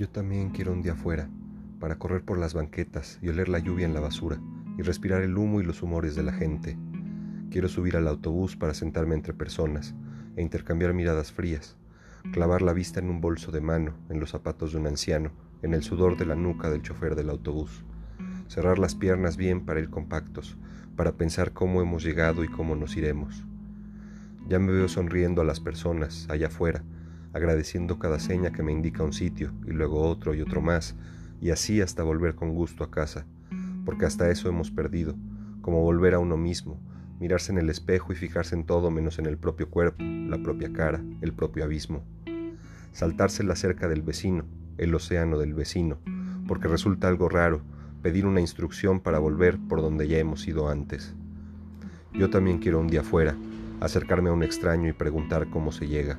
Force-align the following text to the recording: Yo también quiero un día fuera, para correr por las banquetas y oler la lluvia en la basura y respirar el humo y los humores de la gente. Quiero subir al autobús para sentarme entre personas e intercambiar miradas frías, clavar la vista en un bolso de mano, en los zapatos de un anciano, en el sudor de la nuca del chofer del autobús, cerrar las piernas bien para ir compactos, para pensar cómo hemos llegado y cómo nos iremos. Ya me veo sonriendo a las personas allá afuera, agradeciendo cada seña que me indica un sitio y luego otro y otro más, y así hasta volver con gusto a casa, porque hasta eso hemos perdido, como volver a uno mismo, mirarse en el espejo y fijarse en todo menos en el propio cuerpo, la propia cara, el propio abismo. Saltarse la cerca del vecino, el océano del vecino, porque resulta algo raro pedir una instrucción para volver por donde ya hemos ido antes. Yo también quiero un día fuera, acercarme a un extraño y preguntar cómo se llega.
Yo 0.00 0.08
también 0.08 0.48
quiero 0.48 0.72
un 0.72 0.80
día 0.80 0.94
fuera, 0.94 1.28
para 1.78 1.98
correr 1.98 2.24
por 2.24 2.38
las 2.38 2.54
banquetas 2.54 3.18
y 3.20 3.28
oler 3.28 3.50
la 3.50 3.58
lluvia 3.58 3.84
en 3.84 3.92
la 3.92 4.00
basura 4.00 4.40
y 4.78 4.80
respirar 4.80 5.20
el 5.20 5.36
humo 5.36 5.60
y 5.60 5.62
los 5.62 5.82
humores 5.82 6.14
de 6.14 6.22
la 6.22 6.32
gente. 6.32 6.78
Quiero 7.50 7.68
subir 7.68 7.98
al 7.98 8.08
autobús 8.08 8.56
para 8.56 8.72
sentarme 8.72 9.14
entre 9.14 9.34
personas 9.34 9.94
e 10.36 10.40
intercambiar 10.40 10.94
miradas 10.94 11.32
frías, 11.32 11.76
clavar 12.32 12.62
la 12.62 12.72
vista 12.72 12.98
en 12.98 13.10
un 13.10 13.20
bolso 13.20 13.52
de 13.52 13.60
mano, 13.60 13.92
en 14.08 14.20
los 14.20 14.30
zapatos 14.30 14.72
de 14.72 14.78
un 14.78 14.86
anciano, 14.86 15.32
en 15.60 15.74
el 15.74 15.82
sudor 15.82 16.16
de 16.16 16.24
la 16.24 16.34
nuca 16.34 16.70
del 16.70 16.80
chofer 16.80 17.14
del 17.14 17.28
autobús, 17.28 17.84
cerrar 18.48 18.78
las 18.78 18.94
piernas 18.94 19.36
bien 19.36 19.66
para 19.66 19.80
ir 19.80 19.90
compactos, 19.90 20.56
para 20.96 21.12
pensar 21.12 21.52
cómo 21.52 21.82
hemos 21.82 22.02
llegado 22.02 22.42
y 22.42 22.48
cómo 22.48 22.74
nos 22.74 22.96
iremos. 22.96 23.44
Ya 24.48 24.58
me 24.58 24.72
veo 24.72 24.88
sonriendo 24.88 25.42
a 25.42 25.44
las 25.44 25.60
personas 25.60 26.26
allá 26.30 26.46
afuera, 26.46 26.82
agradeciendo 27.32 27.98
cada 27.98 28.18
seña 28.18 28.52
que 28.52 28.62
me 28.62 28.72
indica 28.72 29.02
un 29.02 29.12
sitio 29.12 29.52
y 29.66 29.70
luego 29.70 30.02
otro 30.02 30.34
y 30.34 30.40
otro 30.40 30.60
más, 30.60 30.96
y 31.40 31.50
así 31.50 31.80
hasta 31.80 32.02
volver 32.02 32.34
con 32.34 32.54
gusto 32.54 32.84
a 32.84 32.90
casa, 32.90 33.26
porque 33.84 34.06
hasta 34.06 34.30
eso 34.30 34.48
hemos 34.48 34.70
perdido, 34.70 35.16
como 35.62 35.82
volver 35.82 36.14
a 36.14 36.18
uno 36.18 36.36
mismo, 36.36 36.80
mirarse 37.20 37.52
en 37.52 37.58
el 37.58 37.70
espejo 37.70 38.12
y 38.12 38.16
fijarse 38.16 38.54
en 38.54 38.64
todo 38.64 38.90
menos 38.90 39.18
en 39.18 39.26
el 39.26 39.38
propio 39.38 39.68
cuerpo, 39.68 40.02
la 40.02 40.42
propia 40.42 40.72
cara, 40.72 41.02
el 41.20 41.32
propio 41.32 41.64
abismo. 41.64 42.02
Saltarse 42.92 43.44
la 43.44 43.56
cerca 43.56 43.88
del 43.88 44.02
vecino, 44.02 44.44
el 44.78 44.94
océano 44.94 45.38
del 45.38 45.54
vecino, 45.54 45.98
porque 46.48 46.66
resulta 46.66 47.08
algo 47.08 47.28
raro 47.28 47.60
pedir 48.02 48.26
una 48.26 48.40
instrucción 48.40 49.00
para 49.00 49.18
volver 49.18 49.58
por 49.68 49.82
donde 49.82 50.08
ya 50.08 50.18
hemos 50.18 50.48
ido 50.48 50.68
antes. 50.68 51.14
Yo 52.12 52.30
también 52.30 52.58
quiero 52.58 52.80
un 52.80 52.88
día 52.88 53.02
fuera, 53.02 53.36
acercarme 53.80 54.30
a 54.30 54.32
un 54.32 54.42
extraño 54.42 54.88
y 54.88 54.92
preguntar 54.92 55.48
cómo 55.50 55.70
se 55.70 55.86
llega. 55.86 56.18